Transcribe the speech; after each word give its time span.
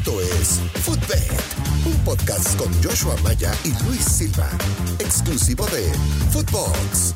Esto 0.00 0.18
es 0.22 0.60
Footbed, 0.82 1.30
un 1.84 2.04
podcast 2.06 2.56
con 2.56 2.72
Joshua 2.82 3.14
Maya 3.22 3.52
y 3.64 3.84
Luis 3.84 4.02
Silva, 4.02 4.48
exclusivo 4.98 5.66
de 5.66 5.92
Footbox. 6.30 7.14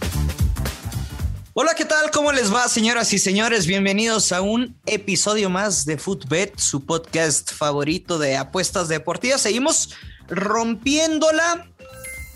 Hola, 1.55 1.73
¿qué 1.75 1.87
tal? 1.87 2.11
¿Cómo 2.11 2.31
les 2.31 2.53
va, 2.53 2.69
señoras 2.69 3.11
y 3.15 3.19
señores? 3.19 3.67
Bienvenidos 3.67 4.33
a 4.33 4.43
un 4.43 4.79
episodio 4.85 5.49
más 5.49 5.87
de 5.87 5.97
Footbet, 5.97 6.59
su 6.59 6.85
podcast 6.85 7.55
favorito 7.55 8.19
de 8.19 8.37
apuestas 8.37 8.89
deportivas. 8.89 9.41
Seguimos 9.41 9.95
rompiéndola. 10.29 11.67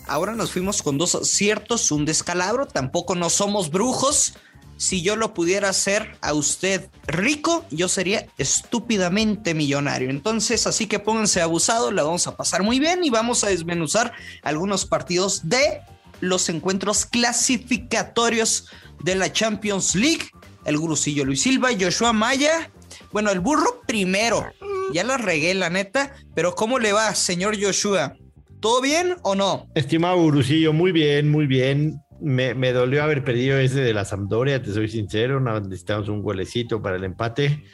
Ahora 0.06 0.34
nos 0.34 0.52
fuimos 0.52 0.80
con 0.80 0.96
dos 0.96 1.14
aciertos, 1.14 1.90
un 1.90 2.06
descalabro. 2.06 2.66
Tampoco 2.66 3.14
no 3.14 3.28
somos 3.28 3.70
brujos. 3.70 4.32
Si 4.78 5.02
yo 5.02 5.16
lo 5.16 5.34
pudiera 5.34 5.68
hacer 5.68 6.16
a 6.20 6.32
usted 6.32 6.88
rico, 7.04 7.64
yo 7.72 7.88
sería 7.88 8.28
estúpidamente 8.38 9.52
millonario. 9.52 10.08
Entonces, 10.08 10.68
así 10.68 10.86
que 10.86 11.00
pónganse 11.00 11.42
abusados, 11.42 11.92
la 11.92 12.04
vamos 12.04 12.28
a 12.28 12.36
pasar 12.36 12.62
muy 12.62 12.78
bien 12.78 13.02
y 13.02 13.10
vamos 13.10 13.42
a 13.42 13.48
desmenuzar 13.48 14.12
algunos 14.42 14.86
partidos 14.86 15.48
de 15.48 15.80
los 16.20 16.48
encuentros 16.48 17.06
clasificatorios 17.06 18.68
de 19.02 19.16
la 19.16 19.32
Champions 19.32 19.96
League. 19.96 20.30
El 20.64 20.78
grusillo 20.78 21.24
Luis 21.24 21.42
Silva, 21.42 21.70
Joshua 21.78 22.12
Maya. 22.12 22.70
Bueno, 23.10 23.32
el 23.32 23.40
burro 23.40 23.82
primero. 23.84 24.46
Ya 24.92 25.02
la 25.02 25.16
regué, 25.16 25.54
la 25.54 25.70
neta. 25.70 26.14
Pero 26.36 26.54
¿cómo 26.54 26.78
le 26.78 26.92
va, 26.92 27.12
señor 27.16 27.60
Joshua? 27.60 28.14
¿Todo 28.60 28.80
bien 28.80 29.16
o 29.22 29.34
no? 29.34 29.66
Estimado 29.74 30.18
Gurusillo, 30.18 30.72
muy 30.72 30.92
bien, 30.92 31.30
muy 31.30 31.46
bien. 31.48 32.00
Me, 32.20 32.54
me, 32.54 32.72
dolió 32.72 33.02
haber 33.02 33.22
perdido 33.24 33.58
ese 33.58 33.80
de 33.80 33.94
la 33.94 34.04
Sampdoria, 34.04 34.62
te 34.62 34.72
soy 34.72 34.88
sincero. 34.88 35.40
Necesitamos 35.40 36.08
un 36.08 36.22
golecito 36.22 36.82
para 36.82 36.96
el 36.96 37.04
empate. 37.04 37.64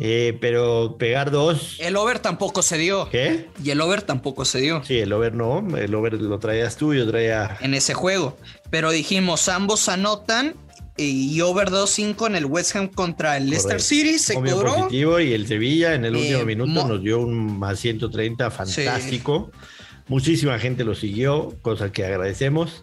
Eh, 0.00 0.38
pero 0.40 0.96
pegar 0.96 1.30
dos. 1.30 1.76
El 1.80 1.96
over 1.96 2.20
tampoco 2.20 2.62
se 2.62 2.78
dio. 2.78 3.08
¿Qué? 3.10 3.48
Y 3.62 3.70
el 3.70 3.80
over 3.80 4.02
tampoco 4.02 4.44
se 4.44 4.60
dio. 4.60 4.84
Sí, 4.84 4.98
el 4.98 5.12
over 5.12 5.34
no. 5.34 5.66
El 5.76 5.94
over 5.94 6.14
lo 6.14 6.38
traías 6.38 6.76
tú, 6.76 6.94
yo 6.94 7.08
traía. 7.08 7.56
En 7.60 7.74
ese 7.74 7.94
juego. 7.94 8.36
Pero 8.70 8.90
dijimos, 8.90 9.48
ambos 9.48 9.88
anotan 9.88 10.54
y 10.96 11.40
over 11.40 11.70
2-5 11.70 12.26
en 12.26 12.36
el 12.36 12.44
West 12.46 12.74
Ham 12.74 12.88
contra 12.88 13.36
el 13.36 13.50
Leicester 13.50 13.80
City. 13.80 14.18
Se 14.18 14.34
cobró. 14.34 14.74
positivo 14.74 15.20
y 15.20 15.32
el 15.32 15.46
Sevilla 15.46 15.94
en 15.94 16.04
el 16.04 16.14
Eh, 16.16 16.18
último 16.18 16.44
minuto 16.44 16.88
nos 16.88 17.02
dio 17.02 17.20
un 17.20 17.58
más 17.58 17.78
130 17.78 18.50
fantástico. 18.50 19.50
Muchísima 20.08 20.58
gente 20.58 20.84
lo 20.84 20.94
siguió, 20.94 21.56
cosa 21.62 21.92
que 21.92 22.04
agradecemos. 22.04 22.82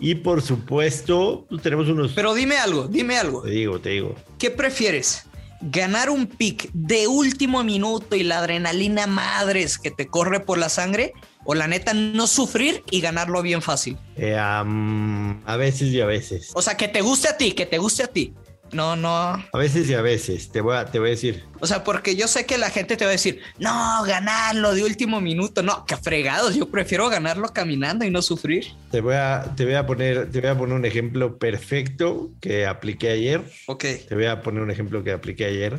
Y 0.00 0.16
por 0.16 0.42
supuesto, 0.42 1.46
pues, 1.48 1.62
tenemos 1.62 1.88
unos. 1.88 2.12
Pero 2.12 2.34
dime 2.34 2.56
algo, 2.58 2.86
dime 2.86 3.18
algo. 3.18 3.42
te 3.42 3.50
digo, 3.50 3.80
te 3.80 3.90
digo. 3.90 4.14
¿Qué 4.38 4.50
prefieres? 4.50 5.24
¿Ganar 5.60 6.08
un 6.10 6.26
pick 6.26 6.70
de 6.72 7.08
último 7.08 7.64
minuto 7.64 8.14
y 8.14 8.22
la 8.22 8.38
adrenalina 8.38 9.08
madres 9.08 9.76
que 9.76 9.90
te 9.90 10.06
corre 10.06 10.40
por 10.40 10.58
la 10.58 10.68
sangre? 10.68 11.14
¿O 11.44 11.54
la 11.54 11.66
neta 11.66 11.94
no 11.94 12.26
sufrir 12.26 12.84
y 12.90 13.00
ganarlo 13.00 13.42
bien 13.42 13.62
fácil? 13.62 13.96
Eh, 14.16 14.36
a 14.38 15.56
veces 15.56 15.88
y 15.88 16.00
a 16.00 16.06
veces. 16.06 16.50
O 16.54 16.62
sea, 16.62 16.76
que 16.76 16.88
te 16.88 17.00
guste 17.00 17.28
a 17.28 17.36
ti, 17.36 17.52
que 17.52 17.66
te 17.66 17.78
guste 17.78 18.02
a 18.02 18.08
ti. 18.08 18.34
No, 18.72 18.96
no. 18.96 19.08
A 19.08 19.58
veces 19.58 19.88
y 19.88 19.94
a 19.94 20.02
veces. 20.02 20.50
Te 20.50 20.60
voy 20.60 20.76
a, 20.76 20.84
te 20.84 20.98
voy 20.98 21.08
a 21.08 21.10
decir. 21.12 21.44
O 21.60 21.66
sea, 21.66 21.84
porque 21.84 22.14
yo 22.16 22.28
sé 22.28 22.44
que 22.46 22.58
la 22.58 22.70
gente 22.70 22.96
te 22.96 23.04
va 23.04 23.10
a 23.10 23.12
decir, 23.12 23.40
no, 23.58 24.02
ganarlo 24.04 24.74
de 24.74 24.84
último 24.84 25.20
minuto. 25.20 25.62
No, 25.62 25.86
que 25.86 25.96
fregados. 25.96 26.54
Yo 26.54 26.68
prefiero 26.70 27.08
ganarlo 27.08 27.48
caminando 27.48 28.04
y 28.04 28.10
no 28.10 28.20
sufrir. 28.22 28.66
Te 28.90 29.00
voy 29.00 29.14
a, 29.14 29.52
te 29.56 29.64
voy 29.64 29.74
a 29.74 29.86
poner, 29.86 30.30
te 30.30 30.40
voy 30.40 30.50
a 30.50 30.58
poner 30.58 30.74
un 30.76 30.84
ejemplo 30.84 31.38
perfecto 31.38 32.30
que 32.40 32.66
apliqué 32.66 33.10
ayer. 33.10 33.42
Ok. 33.66 33.84
Te 34.08 34.14
voy 34.14 34.26
a 34.26 34.42
poner 34.42 34.62
un 34.62 34.70
ejemplo 34.70 35.02
que 35.02 35.12
apliqué 35.12 35.46
ayer. 35.46 35.78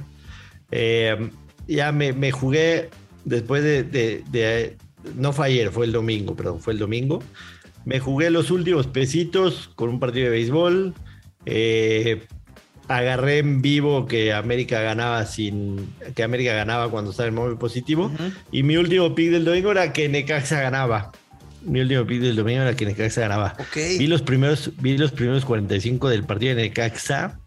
Eh, 0.71 1.29
ya 1.67 1.91
me, 1.91 2.13
me 2.13 2.31
jugué 2.31 2.89
después 3.25 3.63
de, 3.63 3.83
de- 3.83 4.23
de- 4.31 4.77
No 5.15 5.33
fue 5.33 5.47
ayer, 5.47 5.71
fue 5.71 5.85
el 5.85 5.91
domingo, 5.91 6.35
perdón, 6.35 6.59
fue 6.61 6.73
el 6.73 6.79
domingo. 6.79 7.21
Me 7.85 7.99
jugué 7.99 8.29
los 8.29 8.51
últimos 8.51 8.87
pesitos 8.87 9.69
con 9.75 9.89
un 9.89 9.99
partido 9.99 10.25
de 10.25 10.31
béisbol. 10.31 10.93
Eh, 11.45 12.23
agarré 12.89 13.37
en 13.37 13.61
vivo 13.61 14.07
que 14.07 14.33
América 14.33 14.81
ganaba 14.81 15.25
sin. 15.25 15.93
que 16.15 16.23
América 16.23 16.53
ganaba 16.53 16.89
cuando 16.89 17.11
estaba 17.11 17.29
en 17.29 17.35
móvil 17.35 17.57
positivo. 17.57 18.11
Y 18.51 18.63
mi 18.63 18.75
último 18.75 19.15
pick 19.15 19.31
del 19.31 19.45
domingo 19.45 19.71
era 19.71 19.93
que 19.93 20.09
Necaxa 20.09 20.59
ganaba. 20.59 21.11
Mi 21.61 21.81
último 21.81 22.05
pick 22.05 22.19
del 22.19 22.35
domingo 22.35 22.63
era 22.63 22.75
que 22.75 22.85
Necaxa 22.85 23.21
ganaba. 23.21 23.55
Ok. 23.59 23.75
Vi 23.99 24.07
los 24.07 24.23
primeros, 24.23 24.71
vi 24.81 24.97
los 24.97 25.11
primeros 25.11 25.45
45 25.45 26.09
del 26.09 26.23
partido 26.23 26.55
de 26.55 26.63
Necaxa 26.63 27.39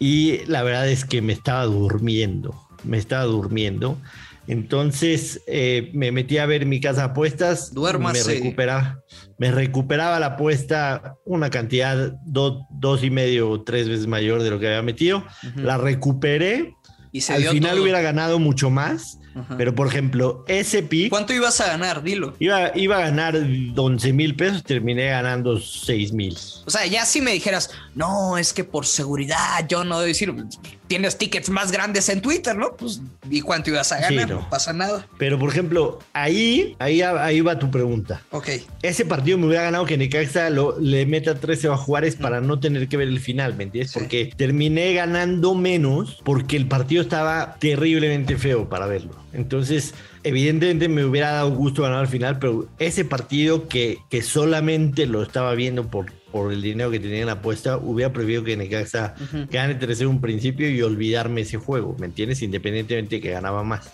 y 0.00 0.44
la 0.46 0.62
verdad 0.64 0.88
es 0.88 1.04
que 1.04 1.22
me 1.22 1.32
estaba 1.32 1.64
durmiendo. 1.64 2.54
Me 2.82 2.98
estaba 2.98 3.24
durmiendo. 3.24 3.96
Entonces 4.46 5.42
eh, 5.46 5.90
me 5.94 6.12
metí 6.12 6.38
a 6.38 6.46
ver 6.46 6.66
mi 6.66 6.80
casa 6.80 7.02
de 7.02 7.06
apuestas. 7.10 7.72
Duérmase. 7.72 8.26
Me 8.28 8.34
recuperaba, 8.40 9.00
me 9.38 9.50
recuperaba 9.50 10.18
la 10.18 10.26
apuesta 10.26 11.14
una 11.24 11.50
cantidad 11.50 12.12
do- 12.24 12.66
dos 12.70 13.04
y 13.04 13.10
medio 13.10 13.48
o 13.50 13.62
tres 13.62 13.88
veces 13.88 14.06
mayor 14.06 14.42
de 14.42 14.50
lo 14.50 14.58
que 14.58 14.66
había 14.66 14.82
metido. 14.82 15.24
La 15.56 15.78
recuperé. 15.78 16.74
Y 17.12 17.22
se 17.22 17.32
Al 17.32 17.42
final 17.44 17.72
todo. 17.72 17.82
hubiera 17.82 18.00
ganado 18.02 18.38
mucho 18.38 18.70
más. 18.70 19.18
Ajá. 19.34 19.56
Pero 19.56 19.74
por 19.74 19.86
ejemplo, 19.86 20.44
ese 20.48 20.82
pick 20.82 21.10
¿Cuánto 21.10 21.32
ibas 21.32 21.60
a 21.60 21.66
ganar? 21.68 22.02
Dilo. 22.02 22.34
iba, 22.38 22.76
iba 22.76 22.96
a 22.98 23.00
ganar 23.00 23.36
11 23.76 24.12
mil 24.12 24.34
pesos, 24.34 24.62
terminé 24.64 25.06
ganando 25.06 25.58
6 25.58 26.12
mil. 26.12 26.36
O 26.66 26.70
sea, 26.70 26.86
ya 26.86 27.04
si 27.04 27.20
me 27.20 27.32
dijeras, 27.32 27.70
no, 27.94 28.38
es 28.38 28.52
que 28.52 28.64
por 28.64 28.86
seguridad 28.86 29.66
yo 29.68 29.84
no 29.84 29.98
debo 30.00 30.06
decir, 30.08 30.34
tienes 30.88 31.16
tickets 31.18 31.48
más 31.50 31.70
grandes 31.70 32.08
en 32.08 32.20
Twitter, 32.20 32.56
¿no? 32.56 32.76
Pues, 32.76 33.00
¿y 33.30 33.40
cuánto 33.40 33.70
ibas 33.70 33.92
a 33.92 33.98
Sí, 34.08 34.14
ganar? 34.16 34.28
no. 34.30 34.40
no. 34.40 34.50
pasa 34.50 34.72
nada. 34.72 35.06
Pero 35.18 35.38
por 35.38 35.50
ejemplo, 35.50 36.00
ahí, 36.12 36.74
ahí, 36.78 37.00
ahí 37.02 37.40
va 37.40 37.58
tu 37.58 37.70
pregunta. 37.70 38.22
Ok. 38.30 38.48
Ese 38.82 39.04
partido 39.04 39.38
me 39.38 39.46
hubiera 39.46 39.62
ganado 39.62 39.84
que 39.86 39.96
Necaxa 39.96 40.50
lo, 40.50 40.78
le 40.80 41.06
meta 41.06 41.36
13 41.36 41.68
a 41.68 41.76
Juárez 41.76 42.16
para 42.16 42.40
no 42.40 42.58
tener 42.58 42.88
que 42.88 42.96
ver 42.96 43.08
el 43.08 43.20
final, 43.20 43.54
¿me 43.54 43.64
entiendes? 43.64 43.92
Sí. 43.92 43.98
Porque 44.00 44.32
terminé 44.36 44.92
ganando 44.94 45.54
menos 45.54 46.20
porque 46.24 46.56
el 46.56 46.66
partido 46.66 47.02
estaba 47.02 47.56
terriblemente 47.60 48.36
feo 48.36 48.68
para 48.68 48.86
verlo. 48.86 49.19
Entonces, 49.32 49.94
evidentemente 50.24 50.88
me 50.88 51.04
hubiera 51.04 51.30
dado 51.32 51.50
gusto 51.50 51.82
ganar 51.82 52.00
al 52.00 52.08
final, 52.08 52.38
pero 52.38 52.68
ese 52.78 53.04
partido 53.04 53.68
que, 53.68 53.98
que 54.08 54.22
solamente 54.22 55.06
lo 55.06 55.22
estaba 55.22 55.54
viendo 55.54 55.88
por, 55.88 56.12
por 56.32 56.52
el 56.52 56.62
dinero 56.62 56.90
que 56.90 57.00
tenía 57.00 57.20
en 57.20 57.26
la 57.26 57.32
apuesta, 57.32 57.76
hubiera 57.76 58.12
preferido 58.12 58.44
que 58.44 58.56
Necaxa 58.56 59.14
Ujú. 59.20 59.46
gane 59.50 59.74
3 59.76 60.00
un 60.02 60.20
principio 60.20 60.68
y 60.68 60.82
olvidarme 60.82 61.42
ese 61.42 61.58
juego, 61.58 61.96
¿me 61.98 62.06
entiendes? 62.06 62.42
Independientemente 62.42 63.16
de 63.16 63.22
que 63.22 63.30
ganaba 63.30 63.62
más. 63.62 63.90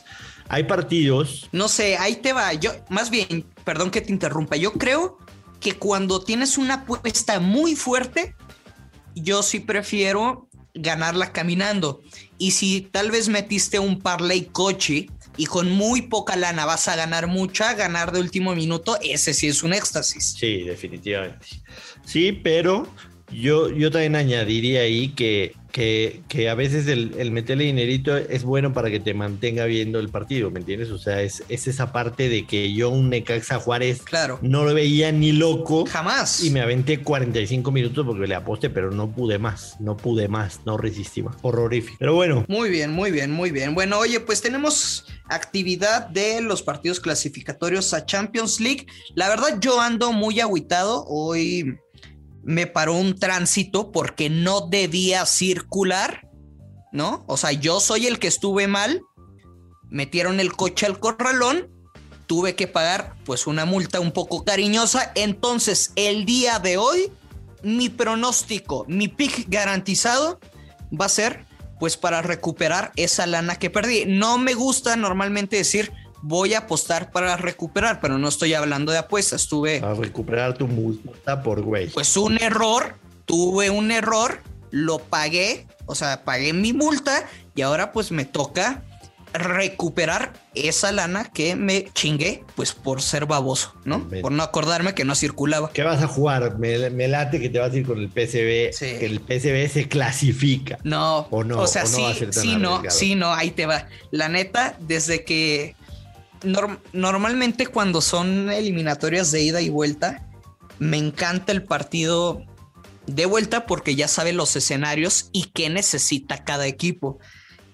Hay 0.48 0.64
partidos 0.64 1.48
No 1.53 1.68
sé, 1.68 1.97
ahí 1.97 2.16
te 2.16 2.32
va. 2.32 2.53
Yo, 2.54 2.70
más 2.88 3.10
bien, 3.10 3.44
perdón 3.64 3.91
que 3.91 4.00
te 4.00 4.12
interrumpa. 4.12 4.56
Yo 4.56 4.72
creo 4.72 5.18
que 5.60 5.74
cuando 5.74 6.22
tienes 6.22 6.56
una 6.56 6.74
apuesta 6.74 7.41
muy 7.41 7.74
fuerte, 7.74 8.34
yo 9.14 9.42
sí 9.42 9.60
prefiero 9.60 10.48
ganarla 10.74 11.32
caminando. 11.32 12.00
Y 12.38 12.53
si 12.53 12.82
tal 12.82 13.10
vez 13.10 13.28
metiste 13.28 13.78
un 13.78 14.00
parlay 14.00 14.44
coche 14.44 15.08
y 15.36 15.47
con 15.47 15.70
muy 15.70 16.02
poca 16.02 16.36
lana 16.36 16.64
vas 16.64 16.88
a 16.88 16.97
ganar 16.97 17.26
mucha, 17.26 17.74
ganar 17.74 18.12
de 18.12 18.20
último 18.20 18.54
minuto, 18.54 18.98
ese 19.02 19.34
sí 19.34 19.48
es 19.48 19.62
un 19.62 19.72
éxtasis. 19.72 20.34
Sí, 20.38 20.62
definitivamente. 20.62 21.47
Sí, 22.04 22.32
pero 22.32 22.86
yo, 23.32 23.70
yo 23.70 23.91
también 23.91 24.14
añadiría 24.16 24.82
ahí 24.82 25.08
que, 25.08 25.54
que, 25.72 26.22
que 26.28 26.48
a 26.48 26.54
veces 26.54 26.86
el, 26.86 27.14
el 27.19 27.32
meterle 27.32 27.64
dinerito 27.64 28.16
es 28.16 28.44
bueno 28.44 28.72
para 28.72 28.88
que 28.88 29.00
te 29.00 29.12
mantenga 29.14 29.64
viendo 29.66 29.98
el 29.98 30.08
partido, 30.08 30.50
¿me 30.50 30.60
entiendes? 30.60 30.91
O 30.91 30.98
sea, 30.98 31.20
es, 31.22 31.42
es 31.48 31.66
esa 31.66 31.92
parte 31.92 32.28
de 32.28 32.47
que 32.47 32.72
yo 32.72 32.88
un 32.88 33.10
Necaxa 33.10 33.58
Juárez 33.58 34.03
Claro. 34.03 34.38
no 34.42 34.64
lo 34.64 34.72
veía 34.72 35.10
ni 35.12 35.32
loco. 35.32 35.84
Jamás. 35.86 36.42
Y 36.44 36.50
me 36.50 36.60
aventé 36.60 36.98
45 37.03 37.72
minutos 37.72 38.06
porque 38.06 38.26
le 38.28 38.36
aposté, 38.36 38.70
pero 38.70 38.91
no 38.92 39.10
pude 39.10 39.38
más, 39.38 39.76
no 39.80 39.97
pude 39.97 40.28
más, 40.28 40.60
no 40.64 40.76
resistí 40.78 41.22
más. 41.22 41.36
Horrorífico. 41.42 41.97
Pero 41.98 42.14
bueno, 42.14 42.44
Muy 42.48 42.70
bien, 42.70 42.92
muy 42.92 43.10
bien, 43.10 43.32
muy 43.32 43.50
bien. 43.50 43.74
Bueno, 43.74 43.98
oye, 43.98 44.20
pues 44.20 44.41
tenemos 44.41 45.04
actividad 45.28 46.09
de 46.09 46.41
los 46.41 46.62
partidos 46.62 47.01
clasificatorios 47.01 47.92
a 47.95 48.06
Champions 48.06 48.60
League. 48.60 48.86
La 49.15 49.28
verdad, 49.28 49.59
yo 49.60 49.80
ando 49.80 50.12
muy 50.12 50.41
agüitado. 50.41 51.04
Hoy 51.06 51.78
me 52.42 52.66
paró 52.66 52.95
un 52.95 53.18
tránsito 53.18 53.91
porque 53.91 54.30
no 54.30 54.68
debía 54.68 55.27
circular, 55.27 56.28
¿no? 56.92 57.24
O 57.27 57.36
sea, 57.36 57.53
yo 57.53 57.80
soy 57.80 58.06
el 58.06 58.18
que 58.18 58.28
estuve 58.28 58.68
mal. 58.68 59.03
Metieron 59.91 60.41
el 60.41 60.53
coche 60.53 60.86
al 60.86 60.98
corralón. 60.98 61.68
Tuve 62.27 62.54
que 62.54 62.66
pagar 62.66 63.15
pues 63.24 63.47
una 63.47 63.65
multa 63.65 64.01
un 64.01 64.12
poco 64.12 64.45
cariñosa. 64.45 65.12
Entonces, 65.15 65.92
el 65.97 66.24
día 66.24 66.59
de 66.59 66.77
hoy, 66.77 67.10
mi 67.62 67.89
pronóstico, 67.89 68.84
mi 68.89 69.09
pick 69.09 69.47
garantizado 69.48 70.41
va 70.98 71.06
a 71.06 71.10
ser 71.10 71.47
pues 71.78 71.97
para 71.97 72.23
recuperar 72.23 72.93
esa 72.97 73.27
lana 73.27 73.57
que 73.57 73.71
perdí. 73.71 74.05
No 74.07 74.39
me 74.39 74.55
gusta 74.55 74.97
normalmente 74.97 75.57
decir 75.57 75.93
voy 76.23 76.55
a 76.55 76.59
apostar 76.59 77.13
para 77.13 77.37
recuperar, 77.37 78.01
pero 78.01 78.19
no 78.19 78.28
estoy 78.28 78.55
hablando 78.55 78.93
de 78.93 78.99
apuestas. 78.99 79.47
Tuve 79.49 79.81
a 79.83 79.95
recuperar 79.95 80.55
tu 80.55 80.67
multa 80.67 81.43
por 81.43 81.63
güey. 81.63 81.89
pues 81.89 82.17
un 82.17 82.41
error, 82.43 82.97
tuve 83.25 83.71
un 83.71 83.91
error, 83.91 84.41
lo 84.71 84.99
pagué, 84.99 85.67
o 85.87 85.95
sea, 85.95 86.25
pagué 86.25 86.53
mi 86.53 86.73
multa 86.73 87.28
y 87.55 87.63
ahora 87.63 87.93
pues 87.93 88.11
me 88.11 88.25
toca 88.25 88.83
recuperar 89.33 90.33
esa 90.55 90.93
lana 90.93 91.25
que 91.25 91.57
me 91.57 91.89
chingué, 91.93 92.45
pues 92.55 92.73
por 92.73 93.03
ser 93.03 93.27
baboso, 93.27 93.75
¿no? 93.84 94.09
Por 94.23 94.33
no 94.33 94.43
acordarme 94.43 94.95
que 94.95 95.05
no 95.05 95.15
circulaba. 95.15 95.71
¿Qué 95.73 95.83
vas 95.83 96.03
a 96.03 96.07
jugar? 96.07 96.59
Me, 96.59 97.09
late 97.09 97.41
que 97.41 97.49
te 97.49 97.59
vas 97.59 97.73
a 97.73 97.77
ir 97.77 97.87
con 97.87 97.99
el 97.99 98.09
PCB, 98.09 98.77
que 98.78 99.07
el 99.07 99.21
PCB 99.21 99.71
se 99.71 99.89
clasifica. 99.89 100.78
No, 100.84 101.27
o 101.31 101.45
no, 101.45 101.61
o 101.61 101.67
sea, 101.67 101.87
sí, 101.87 102.05
sí, 102.31 102.57
no, 102.57 102.83
sí, 102.89 103.15
no, 103.15 103.33
ahí 103.34 103.51
te 103.51 103.67
va. 103.67 103.89
La 104.11 104.28
neta, 104.28 104.77
desde 104.81 105.25
que 105.25 105.77
normalmente 106.93 107.67
cuando 107.67 108.01
son 108.01 108.51
eliminatorias 108.51 109.33
de 109.33 109.43
ida 109.43 109.61
y 109.61 109.69
vuelta, 109.69 110.27
me 110.78 110.97
encanta 110.97 111.53
el 111.53 111.63
partido 111.65 112.43
de 113.07 113.27
vuelta 113.27 113.67
porque 113.67 113.95
ya 113.95 114.09
sabe 114.09 114.33
los 114.33 114.57
escenarios 114.57 115.31
y 115.33 115.51
qué 115.55 115.71
necesita 115.71 116.45
cada 116.45 116.67
equipo 116.67 117.19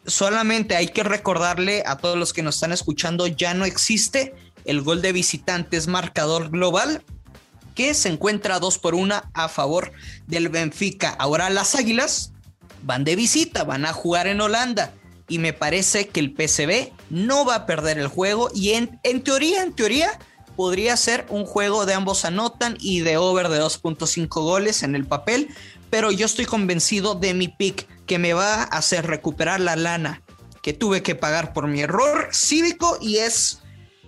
solamente 0.06 0.76
hay 0.76 0.88
que 0.88 1.02
recordarle 1.02 1.82
a 1.86 1.96
todos 1.96 2.16
los 2.16 2.32
que 2.32 2.42
nos 2.42 2.56
están 2.56 2.72
escuchando, 2.72 3.26
ya 3.26 3.54
no 3.54 3.64
existe 3.64 4.34
el 4.64 4.82
gol 4.82 5.02
de 5.02 5.12
visitantes 5.12 5.86
marcador 5.86 6.50
global 6.50 7.02
que 7.74 7.94
se 7.94 8.08
encuentra 8.08 8.60
dos 8.60 8.78
por 8.78 8.94
una 8.94 9.30
a 9.34 9.48
favor 9.48 9.92
del 10.26 10.48
Benfica. 10.48 11.10
Ahora 11.10 11.50
las 11.50 11.74
Águilas 11.74 12.32
van 12.82 13.04
de 13.04 13.16
visita, 13.16 13.64
van 13.64 13.86
a 13.86 13.92
jugar 13.92 14.26
en 14.26 14.40
Holanda 14.40 14.92
y 15.28 15.38
me 15.38 15.52
parece 15.52 16.08
que 16.08 16.20
el 16.20 16.32
PCB 16.32 16.92
no 17.10 17.44
va 17.44 17.54
a 17.54 17.66
perder 17.66 17.98
el 17.98 18.08
juego 18.08 18.50
y 18.54 18.70
en, 18.70 19.00
en 19.04 19.22
teoría, 19.22 19.62
en 19.62 19.72
teoría 19.72 20.18
podría 20.56 20.96
ser 20.96 21.24
un 21.30 21.46
juego 21.46 21.86
de 21.86 21.94
ambos 21.94 22.24
anotan 22.24 22.76
y 22.78 23.00
de 23.00 23.16
over 23.16 23.48
de 23.48 23.60
2.5 23.60 24.28
goles 24.28 24.82
en 24.82 24.94
el 24.94 25.06
papel, 25.06 25.48
pero 25.88 26.10
yo 26.10 26.26
estoy 26.26 26.44
convencido 26.44 27.14
de 27.14 27.32
mi 27.32 27.48
pick 27.48 27.88
que 28.12 28.18
me 28.18 28.34
va 28.34 28.64
a 28.64 28.64
hacer 28.64 29.06
recuperar 29.06 29.58
la 29.58 29.74
lana 29.74 30.22
que 30.60 30.74
tuve 30.74 31.02
que 31.02 31.14
pagar 31.14 31.54
por 31.54 31.66
mi 31.66 31.80
error 31.80 32.28
cívico 32.30 32.98
y 33.00 33.16
es 33.16 33.62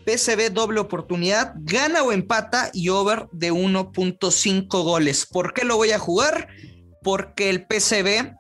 PCB 0.04 0.52
doble 0.52 0.80
oportunidad, 0.80 1.54
gana 1.56 2.02
o 2.02 2.12
empata 2.12 2.68
y 2.74 2.90
over 2.90 3.28
de 3.32 3.50
1.5 3.50 4.66
goles. 4.84 5.24
¿Por 5.24 5.54
qué 5.54 5.64
lo 5.64 5.78
voy 5.78 5.92
a 5.92 5.98
jugar? 5.98 6.48
Porque 7.02 7.48
el 7.48 7.66
PCB, 7.66 8.34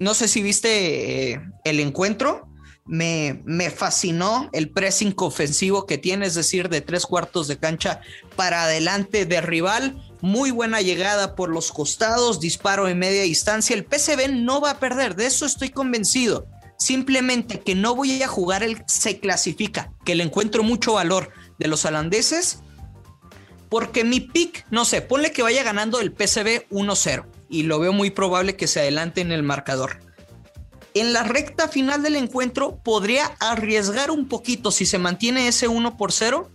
no 0.00 0.12
sé 0.12 0.28
si 0.28 0.42
viste 0.42 1.32
eh, 1.32 1.40
el 1.64 1.80
encuentro, 1.80 2.50
me, 2.84 3.40
me, 3.46 3.70
fascinó 3.70 4.50
el 4.52 4.68
pressing 4.68 5.14
ofensivo 5.16 5.86
que 5.86 5.96
tiene, 5.96 6.26
es 6.26 6.34
decir, 6.34 6.68
de 6.68 6.82
tres 6.82 7.06
cuartos 7.06 7.48
de 7.48 7.56
cancha 7.56 8.02
para 8.36 8.64
adelante 8.64 9.24
de 9.24 9.40
rival 9.40 9.96
muy 10.20 10.50
buena 10.50 10.80
llegada 10.80 11.34
por 11.34 11.50
los 11.50 11.72
costados, 11.72 12.40
disparo 12.40 12.88
en 12.88 12.98
media 12.98 13.22
distancia. 13.22 13.74
El 13.74 13.84
PCB 13.84 14.30
no 14.32 14.60
va 14.60 14.70
a 14.70 14.78
perder, 14.78 15.16
de 15.16 15.26
eso 15.26 15.46
estoy 15.46 15.70
convencido. 15.70 16.46
Simplemente 16.78 17.60
que 17.60 17.74
no 17.74 17.94
voy 17.94 18.22
a 18.22 18.28
jugar 18.28 18.62
el 18.62 18.82
se 18.86 19.18
clasifica, 19.18 19.92
que 20.04 20.14
le 20.14 20.24
encuentro 20.24 20.62
mucho 20.62 20.94
valor 20.94 21.30
de 21.58 21.68
los 21.68 21.84
holandeses, 21.84 22.60
porque 23.68 24.04
mi 24.04 24.20
pick, 24.20 24.66
no 24.70 24.84
sé, 24.84 25.02
ponle 25.02 25.32
que 25.32 25.42
vaya 25.42 25.62
ganando 25.62 26.00
el 26.00 26.12
PCB 26.12 26.68
1-0 26.70 27.26
y 27.48 27.62
lo 27.62 27.78
veo 27.78 27.92
muy 27.92 28.10
probable 28.10 28.56
que 28.56 28.66
se 28.66 28.80
adelante 28.80 29.20
en 29.20 29.32
el 29.32 29.42
marcador. 29.42 29.98
En 30.94 31.12
la 31.12 31.24
recta 31.24 31.68
final 31.68 32.02
del 32.02 32.16
encuentro 32.16 32.78
podría 32.82 33.26
arriesgar 33.38 34.10
un 34.10 34.28
poquito 34.28 34.70
si 34.70 34.86
se 34.86 34.98
mantiene 34.98 35.48
ese 35.48 35.68
1 35.68 35.96
por 35.96 36.12
0 36.12 36.50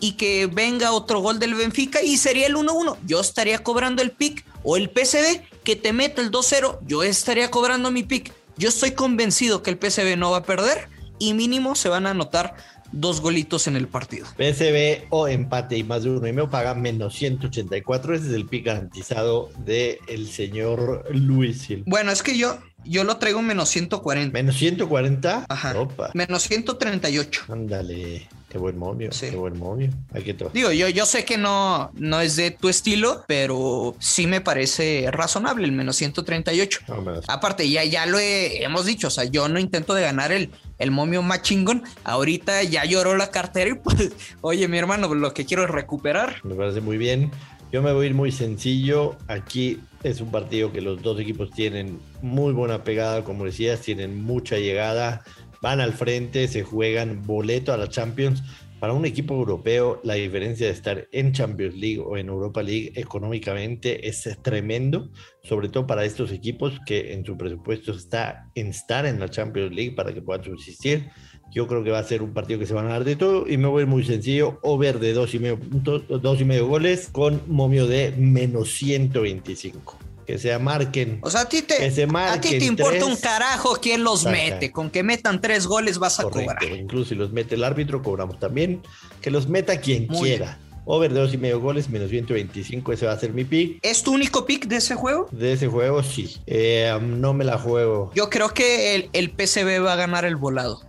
y 0.00 0.12
que 0.12 0.46
venga 0.46 0.92
otro 0.92 1.20
gol 1.20 1.38
del 1.38 1.54
Benfica 1.54 2.02
y 2.02 2.16
sería 2.16 2.46
el 2.46 2.56
1-1. 2.56 2.96
Yo 3.06 3.20
estaría 3.20 3.58
cobrando 3.62 4.02
el 4.02 4.10
pick 4.10 4.44
o 4.62 4.76
el 4.76 4.90
PCB 4.90 5.42
que 5.62 5.76
te 5.76 5.92
meta 5.92 6.20
el 6.20 6.30
2-0. 6.30 6.78
Yo 6.86 7.02
estaría 7.02 7.50
cobrando 7.50 7.90
mi 7.90 8.02
pick. 8.02 8.32
Yo 8.56 8.68
estoy 8.68 8.92
convencido 8.92 9.62
que 9.62 9.70
el 9.70 9.78
PCB 9.78 10.16
no 10.16 10.30
va 10.30 10.38
a 10.38 10.42
perder 10.44 10.88
y 11.18 11.34
mínimo 11.34 11.74
se 11.74 11.88
van 11.88 12.06
a 12.06 12.10
anotar 12.10 12.54
dos 12.92 13.20
golitos 13.20 13.66
en 13.66 13.76
el 13.76 13.88
partido. 13.88 14.26
PCB 14.36 15.06
o 15.10 15.26
empate 15.26 15.76
y 15.76 15.82
más 15.82 16.04
de 16.04 16.10
uno 16.10 16.26
y 16.26 16.32
me 16.32 16.46
paga 16.46 16.74
menos 16.74 17.14
184. 17.14 18.14
Ese 18.14 18.28
es 18.28 18.32
el 18.32 18.46
pick 18.46 18.66
garantizado 18.66 19.50
del 19.58 19.98
el 20.06 20.28
señor 20.28 21.04
Luis 21.10 21.68
Bueno, 21.86 22.12
es 22.12 22.22
que 22.22 22.38
yo, 22.38 22.58
yo 22.84 23.04
lo 23.04 23.16
traigo 23.16 23.42
menos 23.42 23.68
140. 23.70 24.32
¿Menos 24.32 24.56
140? 24.56 25.46
Ajá. 25.48 25.74
Menos 26.14 26.42
138. 26.42 27.44
Ándale. 27.48 28.28
Qué 28.54 28.58
buen 28.58 28.78
momio, 28.78 29.10
qué 29.18 29.34
buen 29.34 29.58
momio. 29.58 29.90
Hay 30.12 30.22
que 30.22 30.36
Digo, 30.52 30.70
yo, 30.70 30.88
yo 30.88 31.06
sé 31.06 31.24
que 31.24 31.36
no, 31.36 31.90
no 31.94 32.20
es 32.20 32.36
de 32.36 32.52
tu 32.52 32.68
estilo, 32.68 33.24
pero 33.26 33.96
sí 33.98 34.28
me 34.28 34.40
parece 34.40 35.08
razonable 35.10 35.64
el 35.64 35.72
menos 35.72 35.96
138. 35.96 36.82
Aparte, 37.26 37.68
ya, 37.68 37.82
ya 37.82 38.06
lo 38.06 38.16
hemos 38.20 38.86
dicho, 38.86 39.08
o 39.08 39.10
sea, 39.10 39.24
yo 39.24 39.48
no 39.48 39.58
intento 39.58 39.92
de 39.92 40.02
ganar 40.02 40.30
el, 40.30 40.50
el 40.78 40.92
momio 40.92 41.20
más 41.22 41.42
chingón. 41.42 41.82
Ahorita 42.04 42.62
ya 42.62 42.84
lloró 42.84 43.16
la 43.16 43.32
cartera 43.32 43.70
y 43.70 43.74
pues, 43.82 44.12
oye, 44.40 44.68
mi 44.68 44.78
hermano, 44.78 45.12
lo 45.12 45.34
que 45.34 45.44
quiero 45.44 45.64
es 45.64 45.70
recuperar. 45.70 46.36
Me 46.44 46.54
parece 46.54 46.80
muy 46.80 46.96
bien. 46.96 47.32
Yo 47.74 47.82
me 47.82 47.92
voy 47.92 48.06
a 48.06 48.08
ir 48.10 48.14
muy 48.14 48.30
sencillo. 48.30 49.16
Aquí 49.26 49.80
es 50.04 50.20
un 50.20 50.30
partido 50.30 50.70
que 50.70 50.80
los 50.80 51.02
dos 51.02 51.18
equipos 51.18 51.50
tienen 51.50 51.98
muy 52.22 52.52
buena 52.52 52.84
pegada, 52.84 53.24
como 53.24 53.46
decías, 53.46 53.80
tienen 53.80 54.22
mucha 54.22 54.58
llegada 54.58 55.24
van 55.60 55.80
al 55.80 55.92
frente, 55.92 56.46
se 56.46 56.62
juegan 56.62 57.22
boleto 57.26 57.72
a 57.72 57.76
la 57.76 57.88
Champions. 57.88 58.44
Para 58.84 58.92
un 58.92 59.06
equipo 59.06 59.32
europeo, 59.32 59.98
la 60.04 60.12
diferencia 60.12 60.66
de 60.66 60.74
estar 60.74 61.08
en 61.10 61.32
Champions 61.32 61.74
League 61.74 62.00
o 62.00 62.18
en 62.18 62.28
Europa 62.28 62.62
League 62.62 62.92
económicamente 62.96 64.06
es 64.06 64.28
tremendo, 64.42 65.08
sobre 65.42 65.70
todo 65.70 65.86
para 65.86 66.04
estos 66.04 66.30
equipos 66.32 66.78
que 66.84 67.14
en 67.14 67.24
su 67.24 67.34
presupuesto 67.34 67.92
está 67.92 68.50
en 68.54 68.66
estar 68.66 69.06
en 69.06 69.18
la 69.18 69.30
Champions 69.30 69.74
League 69.74 69.92
para 69.92 70.12
que 70.12 70.20
puedan 70.20 70.44
subsistir. 70.44 71.08
Yo 71.50 71.66
creo 71.66 71.82
que 71.82 71.92
va 71.92 72.00
a 72.00 72.04
ser 72.04 72.20
un 72.20 72.34
partido 72.34 72.60
que 72.60 72.66
se 72.66 72.74
van 72.74 72.84
a 72.84 72.90
dar 72.90 73.04
de 73.04 73.16
todo 73.16 73.48
y 73.48 73.56
me 73.56 73.68
voy 73.68 73.86
muy 73.86 74.04
sencillo, 74.04 74.58
over 74.62 74.98
de 74.98 75.14
dos 75.14 75.32
y 75.32 75.38
medio 75.38 75.58
puntos, 75.58 76.02
dos 76.06 76.42
y 76.42 76.44
medio 76.44 76.66
goles 76.66 77.08
con 77.10 77.40
momio 77.46 77.86
de 77.86 78.12
menos 78.18 78.68
125 78.68 80.13
que 80.26 80.38
se 80.38 80.56
marquen. 80.58 81.18
O 81.22 81.30
sea, 81.30 81.42
a 81.42 81.48
ti 81.48 81.62
te, 81.62 81.74
a 81.74 82.40
ti 82.40 82.58
te 82.58 82.64
importa 82.64 83.04
un 83.04 83.16
carajo 83.16 83.78
quién 83.80 84.04
los 84.04 84.24
mete. 84.24 84.72
Con 84.72 84.90
que 84.90 85.02
metan 85.02 85.40
tres 85.40 85.66
goles 85.66 85.98
vas 85.98 86.20
a 86.20 86.24
cobrar. 86.24 86.62
Incluso 86.64 87.10
si 87.10 87.14
los 87.14 87.32
mete 87.32 87.54
el 87.54 87.64
árbitro, 87.64 88.02
cobramos 88.02 88.38
también. 88.38 88.82
Que 89.20 89.30
los 89.30 89.48
meta 89.48 89.80
quien 89.80 90.06
quiera. 90.06 90.58
Over 90.86 91.14
de 91.14 91.20
dos 91.20 91.32
y 91.32 91.38
medio 91.38 91.60
goles, 91.60 91.88
menos 91.88 92.10
125, 92.10 92.92
ese 92.92 93.06
va 93.06 93.12
a 93.12 93.18
ser 93.18 93.32
mi 93.32 93.44
pick. 93.44 93.78
¿Es 93.80 94.02
tu 94.02 94.12
único 94.12 94.44
pick 94.44 94.66
de 94.66 94.76
ese 94.76 94.94
juego? 94.94 95.28
De 95.32 95.54
ese 95.54 95.66
juego, 95.66 96.02
sí. 96.02 96.36
Eh, 96.46 96.94
no 97.00 97.32
me 97.32 97.42
la 97.42 97.56
juego. 97.56 98.12
Yo 98.14 98.28
creo 98.28 98.50
que 98.50 98.94
el, 98.94 99.08
el 99.14 99.30
PCB 99.30 99.82
va 99.82 99.94
a 99.94 99.96
ganar 99.96 100.26
el 100.26 100.36
volado 100.36 100.82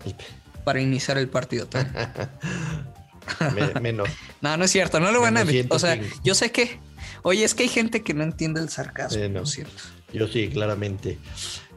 para 0.65 0.81
iniciar 0.81 1.17
el 1.17 1.29
partido. 1.29 1.69
menos. 3.81 4.09
no, 4.41 4.57
no 4.57 4.65
es 4.65 4.71
cierto, 4.71 4.99
no 4.99 5.11
lo 5.11 5.21
van 5.21 5.37
a 5.37 5.45
O 5.69 5.79
sea, 5.79 5.99
yo 6.23 6.35
sé 6.35 6.51
que 6.51 6.79
Oye, 7.27 7.43
es 7.43 7.55
que 7.55 7.63
hay 7.63 7.69
gente 7.69 8.03
que 8.03 8.13
no 8.13 8.21
entiende 8.23 8.61
el 8.61 8.69
sarcasmo, 8.69 9.19
eh, 9.19 9.27
no. 9.27 9.47
cierto? 9.47 9.81
Yo 10.13 10.27
sí, 10.27 10.47
claramente. 10.47 11.17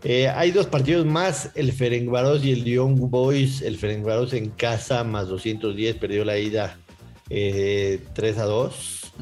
Eh, 0.05 0.29
hay 0.29 0.51
dos 0.51 0.67
partidos 0.67 1.07
más, 1.07 1.53
el 1.55 1.73
Ferencváros 1.73 2.45
y 2.45 2.53
el 2.53 2.65
Young 2.65 2.99
Boys. 3.09 3.63
El 3.63 3.79
Ferencváros 3.79 4.35
en 4.35 4.51
casa, 4.51 5.05
más 5.05 5.29
210, 5.29 5.97
perdió 5.97 6.27
la 6.27 6.39
ida 6.39 6.79
3 7.29 7.31
eh, 7.31 8.01
a 8.37 8.45
2. 8.45 9.13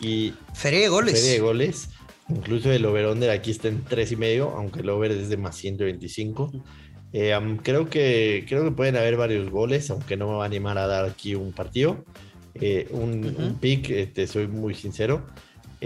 Y 0.00 0.32
feria 0.54 0.80
de 0.80 0.88
goles. 0.88 1.12
Feria 1.12 1.32
de 1.32 1.40
goles. 1.40 1.90
Incluso 2.30 2.72
el 2.72 2.86
over-under 2.86 3.28
aquí 3.28 3.50
está 3.50 3.68
en 3.68 3.84
3 3.84 4.12
y 4.12 4.16
medio, 4.16 4.56
aunque 4.56 4.80
el 4.80 4.88
over 4.88 5.10
es 5.10 5.28
de 5.28 5.36
más 5.36 5.56
125. 5.56 6.52
creo, 7.62 7.90
que, 7.90 8.46
creo 8.48 8.64
que 8.64 8.70
pueden 8.70 8.96
haber 8.96 9.18
varios 9.18 9.50
goles, 9.50 9.90
aunque 9.90 10.16
no 10.16 10.26
me 10.26 10.36
va 10.36 10.44
a 10.44 10.46
animar 10.46 10.78
a 10.78 10.86
dar 10.86 11.04
aquí 11.04 11.34
un 11.34 11.52
partido. 11.52 12.02
un, 12.92 13.36
un, 13.38 13.58
pick, 13.60 13.90
este, 13.90 14.26
soy 14.26 14.46
muy 14.46 14.74
sincero. 14.74 15.26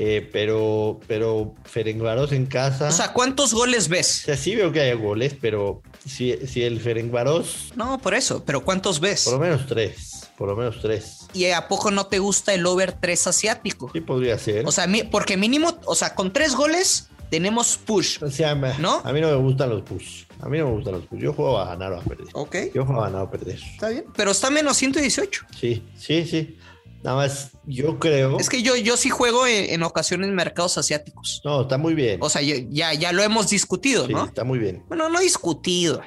Eh, 0.03 0.27
pero, 0.33 0.99
pero 1.07 1.55
Ferencvaros 1.65 2.33
en 2.33 2.47
casa. 2.47 2.89
O 2.89 2.91
sea, 2.91 3.13
¿cuántos 3.13 3.53
goles 3.53 3.89
ves? 3.89 4.23
O 4.23 4.25
sea, 4.25 4.37
sí 4.39 4.57
veo 4.57 4.73
que 4.73 4.81
hay 4.81 4.95
goles, 4.95 5.37
pero 5.39 5.83
si, 6.07 6.35
si 6.47 6.63
el 6.63 6.81
Ferencvaros. 6.81 7.73
No, 7.77 7.99
por 7.99 8.15
eso, 8.15 8.43
pero 8.47 8.65
¿cuántos 8.65 8.99
ves? 8.99 9.25
Por 9.25 9.35
lo 9.35 9.41
menos 9.41 9.67
tres. 9.67 10.31
Por 10.39 10.49
lo 10.49 10.57
menos 10.57 10.81
tres. 10.81 11.27
¿Y 11.35 11.45
a 11.51 11.69
poco 11.69 11.91
no 11.91 12.07
te 12.07 12.19
gusta 12.19 12.55
el 12.55 12.65
over 12.65 12.93
3 12.93 13.27
asiático? 13.27 13.91
Sí, 13.93 14.01
podría 14.01 14.39
ser. 14.39 14.67
O 14.67 14.73
sea, 14.73 14.87
porque 15.11 15.37
mínimo, 15.37 15.79
o 15.85 15.95
sea, 15.95 16.15
con 16.15 16.33
tres 16.33 16.55
goles 16.55 17.11
tenemos 17.29 17.77
push. 17.77 18.23
O 18.23 18.31
sea, 18.31 18.55
¿no? 18.55 19.03
A 19.05 19.13
mí 19.13 19.21
no 19.21 19.29
me 19.29 19.37
gustan 19.37 19.69
los 19.69 19.83
push. 19.83 20.25
A 20.41 20.49
mí 20.49 20.57
no 20.57 20.65
me 20.65 20.73
gustan 20.73 20.95
los 20.95 21.05
push. 21.05 21.21
Yo 21.21 21.35
juego 21.35 21.59
a 21.59 21.67
ganar 21.67 21.93
o 21.93 22.01
a 22.01 22.03
perder. 22.03 22.29
Ok. 22.33 22.57
Yo 22.75 22.87
juego 22.87 23.03
a 23.03 23.05
ganar 23.05 23.21
o 23.21 23.25
a 23.25 23.31
perder. 23.31 23.57
Está 23.57 23.91
bien. 23.91 24.07
Pero 24.17 24.31
está 24.31 24.49
menos 24.49 24.79
118. 24.79 25.43
Sí, 25.61 25.83
sí, 25.95 26.25
sí. 26.25 26.57
Nada 27.03 27.17
más, 27.17 27.53
yo 27.65 27.99
creo. 27.99 28.39
Es 28.39 28.51
que 28.51 28.63
yo, 28.63 28.77
yo 28.77 28.97
sí 28.97 29.09
juego 29.09 29.47
en, 29.47 29.83
ocasiones 29.83 30.29
en 30.29 30.35
mercados 30.35 30.77
asiáticos. 30.77 31.41
No, 31.45 31.63
está 31.63 31.79
muy 31.79 31.95
bien. 31.95 32.21
O 32.23 32.29
sea, 32.29 32.43
ya, 32.43 32.93
ya 32.93 33.13
lo 33.13 33.23
hemos 33.23 33.49
discutido, 33.49 34.07
sí, 34.07 34.13
¿no? 34.13 34.27
Está 34.27 34.45
muy 34.45 34.59
bien. 34.59 34.85
Bueno, 34.89 35.09
no 35.09 35.21
discutido. 35.21 36.03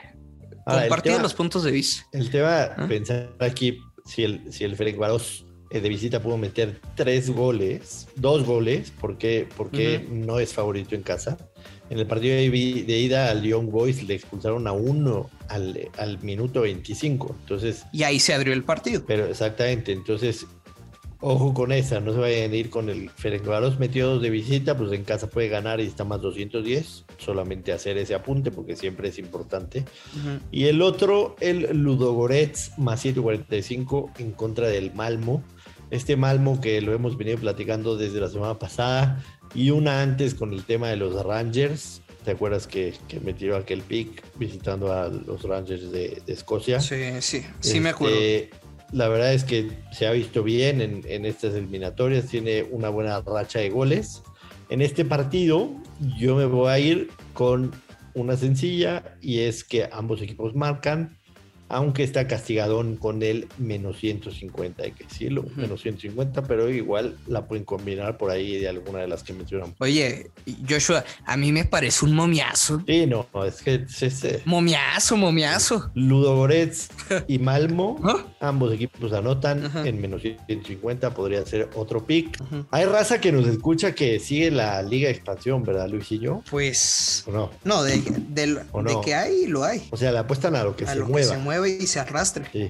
compartido 0.66 1.20
los 1.20 1.34
puntos 1.34 1.64
de 1.64 1.72
vista. 1.72 2.06
El 2.12 2.30
tema, 2.30 2.64
¿Ah? 2.78 2.86
pensar 2.88 3.34
aquí, 3.40 3.80
si 4.06 4.24
el, 4.24 4.54
si 4.54 4.66
el 4.66 4.76
eh, 5.74 5.82
de 5.82 5.90
visita 5.90 6.22
pudo 6.22 6.38
meter 6.38 6.80
tres 6.94 7.32
goles, 7.32 8.08
dos 8.16 8.46
goles, 8.46 8.94
porque, 9.02 9.48
porque 9.58 10.08
no 10.12 10.40
es 10.40 10.54
favorito 10.54 10.94
en 10.94 11.02
casa. 11.02 11.38
En 11.90 11.98
el 11.98 12.06
partido 12.06 12.36
de, 12.36 12.50
de 12.50 13.00
ida 13.00 13.32
al 13.32 13.42
Young 13.42 13.72
Boys 13.72 14.04
le 14.04 14.14
expulsaron 14.14 14.68
a 14.68 14.72
uno 14.72 15.32
al, 15.48 15.90
al, 15.98 16.20
minuto 16.20 16.62
25. 16.62 17.36
Entonces, 17.42 17.86
y 17.92 18.04
ahí 18.04 18.20
se 18.20 18.36
abrió 18.36 18.54
el 18.54 18.64
partido. 18.64 19.04
Pero 19.08 19.26
exactamente, 19.26 19.92
entonces 19.92 20.46
ojo 21.24 21.54
con 21.54 21.72
esa, 21.72 22.02
no 22.02 22.12
se 22.12 22.20
vayan 22.20 22.52
a 22.52 22.56
ir 22.56 22.70
con 22.70 22.90
el 22.90 23.10
Ferencváros 23.10 23.80
metió 23.80 24.08
dos 24.08 24.22
de 24.22 24.30
visita, 24.30 24.76
pues 24.78 24.92
en 24.92 25.06
casa 25.06 25.30
puede 25.30 25.48
ganar 25.48 25.80
y 25.80 25.86
está 25.86 26.04
más 26.04 26.22
210, 26.22 27.06
solamente 27.18 27.72
hacer 27.72 27.98
ese 27.98 28.14
apunte 28.14 28.52
porque 28.52 28.76
siempre 28.76 29.08
es 29.08 29.18
importante. 29.18 29.86
Y 30.52 30.66
el 30.66 30.82
otro, 30.82 31.38
el 31.40 31.78
Ludogorets 31.78 32.78
más 32.78 33.00
145 33.02 34.12
en 34.20 34.32
contra 34.34 34.68
del 34.68 34.94
Malmo. 34.94 35.44
Este 35.92 36.18
Malmo 36.18 36.60
que 36.60 36.82
lo 36.82 36.94
hemos 36.94 37.18
venido 37.18 37.38
platicando 37.38 37.96
desde 37.96 38.20
la 38.20 38.28
semana 38.28 38.60
pasada 38.60 39.24
y 39.56 39.70
una 39.70 40.02
antes 40.02 40.36
con 40.36 40.52
el 40.52 40.64
tema 40.66 40.90
de 40.90 40.98
los 40.98 41.24
Rangers. 41.24 42.02
¿Te 42.26 42.32
acuerdas 42.32 42.68
que, 42.68 42.94
que 43.08 43.20
me 43.20 43.34
tiró 43.34 43.56
aquel 43.56 43.82
pick 43.82 44.24
visitando 44.38 44.92
a 44.92 45.08
los 45.08 45.44
Rangers 45.44 45.92
de, 45.92 46.22
Escocia? 46.28 46.82
Sí, 46.82 47.22
sí, 47.22 47.46
sí 47.60 47.80
me 47.80 47.90
acuerdo. 47.90 48.18
La 48.94 49.08
verdad 49.08 49.34
es 49.34 49.44
que 49.44 49.72
se 49.92 50.06
ha 50.06 50.12
visto 50.12 50.44
bien 50.44 50.80
en, 50.80 51.26
estas 51.26 51.56
eliminatorias, 51.56 52.28
tiene 52.28 52.62
una 52.70 52.90
buena 52.90 53.22
racha 53.22 53.58
de 53.58 53.72
goles. 53.72 54.22
En 54.70 54.84
este 54.84 55.04
partido 55.04 55.72
yo 56.20 56.36
me 56.36 56.46
voy 56.46 56.70
a 56.70 56.78
ir 56.78 57.10
con 57.34 57.72
una 58.14 58.38
sencilla 58.38 59.18
y 59.20 59.40
es 59.40 59.64
que 59.64 59.90
ambos 59.92 60.22
equipos 60.22 60.54
marcan 60.54 61.18
aunque 61.70 62.04
está 62.04 62.28
castigadón 62.28 62.98
con 62.98 63.24
el 63.24 63.48
menos 63.58 64.00
150, 64.00 64.84
hay 64.84 64.92
que 64.92 65.06
decirlo, 65.06 65.46
menos 65.56 65.82
150, 65.82 66.44
pero 66.44 66.70
igual 66.70 67.18
la 67.28 67.46
pueden 67.46 67.66
combinar 67.66 68.18
por 68.18 68.32
ahí 68.32 68.60
de 68.60 68.68
alguna 68.70 69.00
de 69.00 69.08
las 69.08 69.24
que 69.24 69.34
mencionamos. 69.34 69.76
Oye, 69.80 70.30
Joshua, 70.70 71.04
a 71.26 71.38
mí 71.38 71.52
me 71.52 71.66
parece 71.66 72.06
un 72.06 72.14
momiazo. 72.14 72.84
Sí, 72.86 73.06
no, 73.06 73.28
es 73.46 73.62
que 73.62 73.76
es 73.76 74.04
ese. 74.04 74.42
Momiazo, 74.46 75.18
momiazo. 75.18 75.92
Ludogorets 75.96 76.90
y 77.28 77.40
Malmo, 77.40 78.00
ambos 78.40 78.74
equipos 78.74 79.12
anotan 79.14 79.72
en 79.86 80.00
menos 80.00 80.22
150, 80.22 81.14
podría 81.14 81.46
ser 81.46 81.70
otro 81.76 82.06
pick. 82.06 82.42
Hay 82.72 82.86
raza 82.86 83.20
que 83.20 83.32
nos 83.32 83.48
escucha 83.48 83.94
que 83.94 84.20
sigue 84.20 84.52
la 84.52 84.82
Liga 84.82 85.08
de 85.08 85.14
Expansión, 85.14 85.64
¿verdad, 85.64 85.90
Luis 85.90 86.12
y 86.12 86.20
yo? 86.20 86.44
Pues. 86.50 87.24
¿O 87.28 87.32
no? 87.32 87.52
No, 87.64 87.84
de, 87.84 88.02
que 89.04 89.16
hay, 89.16 89.48
lo 89.48 89.64
hay. 89.64 89.88
O 89.92 89.98
sea, 89.98 90.12
le 90.12 90.20
apuestan 90.20 90.56
a 90.56 90.64
lo 90.64 90.76
que 90.76 90.86
se 90.86 91.00
mueva 91.02 91.53
y 91.66 91.88
se 91.88 92.00
arrastre. 92.00 92.46
Sí. 92.52 92.70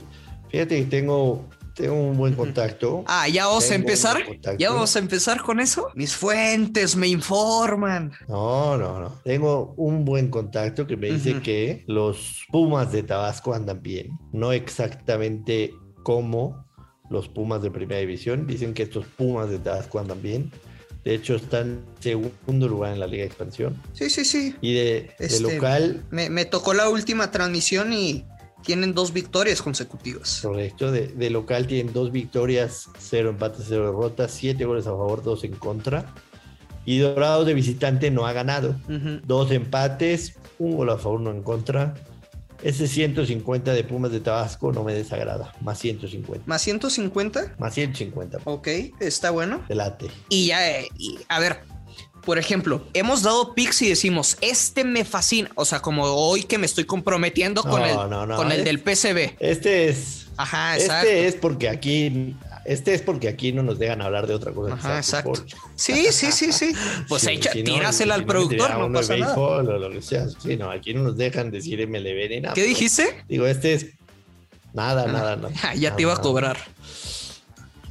Fíjate 0.53 0.83
que 0.83 0.85
tengo, 0.85 1.49
tengo 1.73 1.95
un 1.95 2.15
buen 2.15 2.35
contacto. 2.35 3.03
Ah, 3.07 3.27
ya 3.27 3.47
vamos 3.47 3.71
a 3.71 3.75
empezar. 3.75 4.23
Ya 4.59 4.71
vamos 4.71 4.95
a 4.95 4.99
empezar 4.99 5.41
con 5.41 5.59
eso. 5.59 5.87
Mis 5.95 6.15
fuentes 6.15 6.95
me 6.95 7.07
informan. 7.07 8.11
No, 8.27 8.77
no, 8.77 8.99
no. 8.99 9.09
Tengo 9.23 9.73
un 9.77 10.05
buen 10.05 10.29
contacto 10.29 10.85
que 10.85 10.95
me 10.95 11.09
dice 11.09 11.41
que 11.41 11.83
los 11.87 12.45
Pumas 12.51 12.91
de 12.91 13.01
Tabasco 13.01 13.53
andan 13.55 13.81
bien. 13.81 14.19
No 14.31 14.51
exactamente 14.51 15.73
como 16.03 16.67
los 17.09 17.27
Pumas 17.29 17.63
de 17.63 17.71
Primera 17.71 17.99
División. 18.01 18.45
Dicen 18.45 18.75
que 18.75 18.83
estos 18.83 19.05
Pumas 19.05 19.49
de 19.49 19.57
Tabasco 19.57 19.99
andan 19.99 20.21
bien. 20.21 20.51
De 21.03 21.15
hecho, 21.15 21.35
están 21.35 21.67
en 21.67 21.85
segundo 21.99 22.67
lugar 22.67 22.93
en 22.93 22.99
la 22.99 23.07
Liga 23.07 23.23
de 23.23 23.27
Expansión. 23.27 23.81
Sí, 23.91 24.09
sí, 24.09 24.23
sí. 24.23 24.55
Y 24.61 24.73
de, 24.73 25.11
este, 25.19 25.41
local. 25.41 26.05
Me, 26.11 26.29
me, 26.29 26.45
tocó 26.45 26.73
la 26.73 26.87
última 26.87 27.29
transmisión 27.29 27.91
y 27.91 28.25
tienen 28.63 28.93
dos 28.93 29.13
victorias 29.13 29.61
consecutivas. 29.61 30.39
Correcto, 30.41 30.91
de, 30.91 31.29
local 31.29 31.67
tienen 31.67 31.93
dos 31.93 32.11
victorias, 32.11 32.89
cero 32.97 33.29
empates, 33.29 33.65
cero 33.67 33.85
derrotas, 33.85 34.31
siete 34.31 34.65
goles 34.65 34.87
a 34.87 34.91
favor, 34.91 35.23
dos 35.23 35.43
en 35.43 35.53
contra. 35.53 36.13
Y 36.85 36.97
Dorados 36.97 37.45
de 37.45 37.53
visitante 37.53 38.11
no 38.11 38.25
ha 38.25 38.33
ganado. 38.33 38.75
Dos 39.25 39.51
empates, 39.51 40.35
un 40.59 40.75
gol 40.75 40.89
a 40.89 40.97
favor, 40.97 41.21
uno 41.21 41.31
en 41.31 41.41
contra. 41.41 41.93
Ese 42.61 42.87
150 42.87 43.73
de 43.73 43.83
Pumas 43.83 44.11
de 44.11 44.21
Tabasco 44.21 44.71
no 44.71 44.83
me 44.85 44.93
desagrada. 44.93 45.53
Más 45.59 45.79
150. 45.79 46.45
¿Más 46.45 46.61
150? 46.61 47.55
Más 47.57 47.73
150. 47.73 48.39
Ok, 48.45 48.67
está 49.01 49.31
bueno. 49.31 49.63
Delate. 49.67 50.07
Y 50.29 50.47
ya, 50.47 50.79
eh, 50.79 50.87
a 51.27 51.39
ver, 51.39 51.59
por 52.25 52.39
ejemplo, 52.39 52.85
hemos 52.93 53.21
dado 53.21 53.53
picks 53.53 53.81
y 53.81 53.89
decimos, 53.89 54.37
este 54.41 54.83
me 54.83 55.03
fascina. 55.03 55.49
O 55.55 55.65
sea, 55.65 55.81
como 55.81 56.03
hoy 56.05 56.43
que 56.43 56.57
me 56.57 56.65
estoy 56.65 56.85
comprometiendo 56.85 57.63
con 57.63 57.81
el, 57.83 57.95
con 58.35 58.51
el 58.51 58.63
del 58.63 58.79
PCB. 58.79 59.35
Este 59.39 59.89
es. 59.89 60.27
Ajá, 60.37 60.77
este 60.77 60.85
exacto. 60.85 61.09
Este 61.09 61.27
es 61.27 61.35
porque 61.35 61.69
aquí. 61.69 62.35
Este 62.65 62.93
es 62.93 63.01
porque 63.01 63.27
aquí 63.27 63.51
no 63.51 63.61
nos 63.61 63.77
dejan 63.77 64.01
hablar 64.01 64.25
de 64.25 64.35
otra 64.35 64.53
cosa. 64.53 64.75
Ajá, 64.75 64.97
exacto. 64.97 65.33
Sí, 65.75 66.07
sí, 66.11 66.31
sí, 66.31 66.53
sí. 66.53 66.73
Pues 67.09 67.27
echa, 67.27 67.51
tírasela 67.51 68.15
al 68.15 68.25
productor, 68.25 68.77
no 68.77 68.91
pasa 68.91 69.17
nada. 69.17 69.35
O 69.35 69.61
lo 69.61 69.89
que 69.91 70.01
sea. 70.01 70.27
Sí, 70.29 70.55
no, 70.55 70.71
aquí 70.71 70.93
no 70.93 71.03
nos 71.03 71.17
dejan 71.17 71.51
decir 71.51 71.85
MLB 71.85 72.29
ni 72.29 72.41
nada. 72.41 72.53
¿Qué 72.53 72.63
dijiste? 72.63 73.23
Digo, 73.27 73.45
este 73.47 73.73
es. 73.73 73.87
Nada, 74.73 75.07
nada, 75.07 75.35
nada. 75.37 75.75
ya 75.75 75.95
te 75.95 76.03
iba 76.03 76.13
a 76.13 76.21
cobrar. 76.21 76.57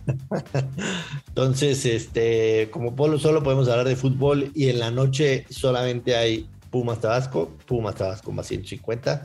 Entonces, 1.28 1.84
este, 1.86 2.68
como 2.70 2.94
Polo 2.94 3.18
solo 3.18 3.42
podemos 3.42 3.68
hablar 3.68 3.86
de 3.86 3.96
fútbol 3.96 4.50
y 4.54 4.68
en 4.68 4.78
la 4.78 4.90
noche 4.90 5.46
solamente 5.50 6.16
hay 6.16 6.48
Pumas 6.70 7.00
Tabasco, 7.00 7.56
Pumas 7.66 7.94
Tabasco 7.94 8.32
más 8.32 8.46
150. 8.46 9.24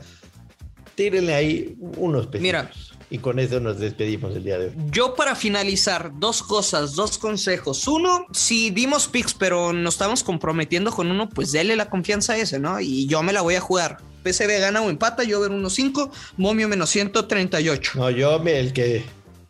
Tírenle 0.94 1.34
ahí 1.34 1.76
unos 1.96 2.26
pesitos. 2.26 2.42
Mira. 2.42 2.70
Y 3.10 3.18
con 3.18 3.38
eso 3.38 3.58
nos 3.58 3.78
despedimos 3.78 4.36
el 4.36 4.44
día 4.44 4.58
de 4.58 4.66
hoy. 4.66 4.72
Yo 4.90 5.14
para 5.14 5.34
finalizar, 5.34 6.12
dos 6.16 6.42
cosas, 6.42 6.94
dos 6.94 7.16
consejos. 7.16 7.88
Uno, 7.88 8.26
si 8.32 8.68
dimos 8.68 9.08
picks, 9.08 9.32
pero 9.32 9.72
nos 9.72 9.94
estamos 9.94 10.22
comprometiendo 10.22 10.90
con 10.92 11.10
uno, 11.10 11.28
pues 11.30 11.52
déle 11.52 11.74
la 11.74 11.88
confianza 11.88 12.34
a 12.34 12.36
ese, 12.36 12.58
¿no? 12.58 12.80
Y 12.80 13.06
yo 13.06 13.22
me 13.22 13.32
la 13.32 13.40
voy 13.40 13.54
a 13.54 13.60
jugar. 13.60 13.96
PCB 14.24 14.60
gana 14.60 14.82
o 14.82 14.90
empata, 14.90 15.24
yo 15.24 15.40
ver 15.40 15.50
1.5, 15.50 16.10
Momio 16.36 16.68
menos 16.68 16.90
138. 16.90 17.92
No, 17.94 18.10
yo 18.10 18.42
el 18.44 18.74
que 18.74 19.04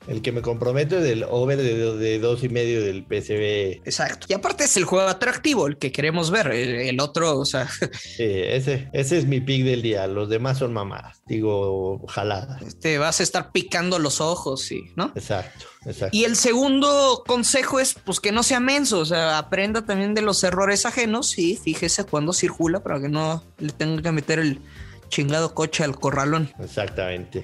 el 0.08 0.22
que 0.22 0.32
me 0.32 0.40
comprometo 0.40 0.98
es 0.98 1.04
el 1.04 1.24
over 1.24 1.58
de, 1.58 2.18
dos 2.18 2.42
y 2.42 2.48
medio 2.48 2.82
del 2.82 3.04
PCB. 3.04 3.86
Exacto. 3.86 4.26
Y 4.28 4.32
aparte 4.32 4.64
es 4.64 4.76
el 4.76 4.84
juego 4.84 5.06
atractivo, 5.06 5.66
el 5.66 5.76
que 5.76 5.92
queremos 5.92 6.30
ver. 6.30 6.48
El, 6.48 6.98
otro, 7.00 7.38
o 7.38 7.44
sea. 7.44 7.68
Sí, 7.98 8.24
ese, 8.24 8.88
ese 8.92 9.18
es 9.18 9.26
mi 9.26 9.40
pick 9.40 9.64
del 9.64 9.82
día. 9.82 10.06
Los 10.06 10.28
demás 10.28 10.58
son 10.58 10.72
mamadas. 10.72 11.20
Digo, 11.26 12.06
jalada. 12.08 12.58
Este, 12.66 12.98
vas 12.98 13.20
a 13.20 13.22
estar 13.22 13.52
picando 13.52 13.98
los 13.98 14.20
ojos, 14.20 14.62
sí, 14.62 14.92
¿no? 14.96 15.12
Exacto, 15.14 15.66
exacto. 15.84 16.16
Y 16.16 16.24
el 16.24 16.36
segundo 16.36 17.22
consejo 17.26 17.78
es, 17.78 17.94
pues, 17.94 18.18
que 18.20 18.32
no 18.32 18.42
sea 18.42 18.60
menso. 18.60 19.00
O 19.00 19.04
sea, 19.04 19.38
aprenda 19.38 19.84
también 19.84 20.14
de 20.14 20.22
los 20.22 20.42
errores 20.42 20.86
ajenos 20.86 21.38
y 21.38 21.56
fíjese 21.56 22.04
cuando 22.04 22.32
circula 22.32 22.82
para 22.82 23.00
que 23.00 23.08
no 23.08 23.44
le 23.58 23.72
tenga 23.72 24.02
que 24.02 24.12
meter 24.12 24.38
el 24.38 24.60
chingado 25.08 25.54
coche 25.54 25.84
al 25.84 25.96
corralón. 25.96 26.50
Exactamente. 26.58 27.42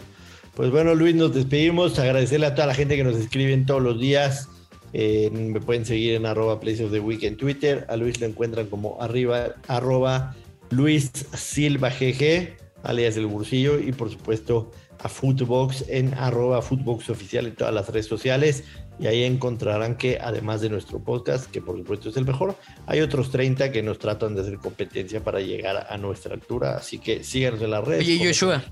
Pues 0.57 0.71
bueno, 0.71 0.95
Luis, 0.95 1.17
nos 1.17 1.35
despedimos. 1.35 1.99
Agradecerle 1.99 2.47
a 2.47 2.55
toda 2.55 2.69
la 2.69 2.75
gente 2.75 2.97
que 2.97 3.03
nos 3.03 3.17
escriben 3.17 3.67
todos 3.67 3.83
los 3.83 3.99
días. 3.99 4.49
Eh, 4.93 5.29
me 5.33 5.61
pueden 5.61 5.85
seguir 5.85 6.15
en 6.15 6.27
arroba 6.27 6.61
Place 6.61 6.85
of 6.85 6.93
the 6.93 7.01
Week 7.01 7.25
en 7.25 7.37
Twitter. 7.37 7.85
A 7.89 7.97
Luis 7.97 8.21
lo 8.21 8.27
encuentran 8.27 8.69
como 8.69 9.03
arriba, 9.03 9.57
arroba 9.67 10.37
Luis 10.71 11.11
Silva 11.35 11.91
GG, 11.91 12.57
alias 12.85 13.17
El 13.17 13.27
Bursillo. 13.27 13.81
Y 13.81 13.91
por 13.91 14.11
supuesto 14.11 14.71
a 15.01 15.09
Footbox 15.09 15.85
en 15.89 16.15
arroba 16.15 16.63
Footbox 16.63 17.11
Oficial 17.11 17.47
en 17.47 17.55
todas 17.55 17.75
las 17.75 17.89
redes 17.89 18.07
sociales 18.07 18.65
y 18.99 19.07
ahí 19.07 19.25
encontrarán 19.25 19.97
que 19.97 20.19
además 20.21 20.61
de 20.61 20.71
nuestro 20.71 21.01
podcast, 21.01 21.51
que 21.51 21.61
por 21.61 21.77
supuesto 21.77 22.09
es 22.09 22.17
el 22.17 22.25
mejor, 22.25 22.57
hay 22.87 23.01
otros 23.01 23.31
30 23.31 23.73
que 23.73 23.83
nos 23.83 23.99
tratan 23.99 24.35
de 24.35 24.43
hacer 24.43 24.59
competencia 24.59 25.23
para 25.23 25.41
llegar 25.41 25.87
a 25.91 25.97
nuestra 25.99 26.35
altura, 26.35 26.77
así 26.77 26.99
que 26.99 27.25
síganos 27.25 27.61
en 27.63 27.71
las 27.71 27.85
redes. 27.85 28.05
Oye, 28.05 28.25
Joshua, 28.25 28.65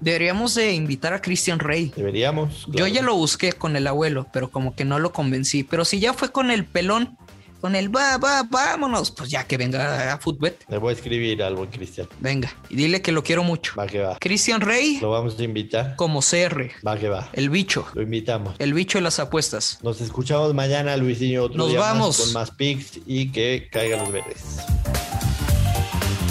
deberíamos 0.00 0.54
de 0.54 0.74
invitar 0.74 1.14
a 1.14 1.22
Christian 1.22 1.58
Rey. 1.58 1.92
Deberíamos. 1.96 2.66
Yo 2.68 2.86
ya 2.86 3.02
lo 3.02 3.14
busqué 3.14 3.52
con 3.52 3.76
el 3.76 3.86
abuelo, 3.86 4.26
pero 4.32 4.50
como 4.50 4.74
que 4.74 4.84
no 4.84 4.98
lo 4.98 5.12
convencí, 5.12 5.64
pero 5.64 5.84
si 5.84 5.98
ya 5.98 6.12
fue 6.12 6.30
con 6.30 6.50
el 6.50 6.64
pelón, 6.66 7.16
con 7.60 7.76
el 7.76 7.94
va, 7.94 8.16
va, 8.18 8.42
vámonos, 8.42 9.10
pues 9.10 9.30
ya 9.30 9.44
que 9.46 9.56
venga 9.56 10.12
a 10.12 10.18
Footbet. 10.18 10.64
Le 10.68 10.78
voy 10.78 10.90
a 10.90 10.96
escribir 10.96 11.42
algo 11.42 11.60
buen 11.60 11.70
Cristian. 11.70 12.08
Venga, 12.20 12.52
y 12.68 12.76
dile 12.76 13.02
que 13.02 13.12
lo 13.12 13.22
quiero 13.22 13.44
mucho. 13.44 13.74
Va 13.78 13.86
que 13.86 14.00
va. 14.00 14.16
Cristian 14.18 14.60
Rey. 14.60 14.98
Lo 15.00 15.10
vamos 15.10 15.38
a 15.38 15.42
invitar. 15.42 15.96
Como 15.96 16.20
CR. 16.20 16.70
Va 16.86 16.98
que 16.98 17.08
va. 17.08 17.28
El 17.32 17.50
bicho. 17.50 17.86
Lo 17.94 18.02
invitamos. 18.02 18.54
El 18.58 18.72
bicho 18.72 18.98
de 18.98 19.02
las 19.02 19.18
apuestas. 19.18 19.78
Nos 19.82 20.00
escuchamos 20.00 20.54
mañana, 20.54 20.96
Luisinho, 20.96 21.44
otro 21.44 21.58
Nos 21.58 21.74
vamos. 21.76 22.18
con 22.18 22.32
más 22.32 22.50
picks 22.50 23.00
y 23.06 23.30
que 23.30 23.68
caigan 23.70 24.00
los 24.00 24.12
verdes. 24.12 24.42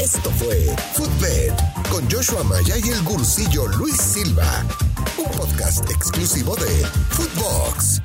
Esto 0.02 0.32
fue 0.32 0.56
Footbet 0.94 1.54
con 1.92 2.10
Joshua 2.10 2.44
Maya 2.44 2.76
y 2.78 2.90
el 2.90 3.04
gursillo 3.04 3.68
Luis 3.68 3.98
Silva, 3.98 4.66
un 5.18 5.26
podcast 5.26 5.90
exclusivo 5.92 6.56
de 6.56 6.86
Footbox. 7.10 8.02